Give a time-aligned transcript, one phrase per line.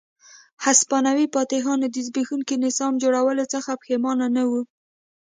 [0.65, 4.61] هسپانوي فاتحانو د زبېښونکي نظام جوړولو څخه پښېمانه نه وو.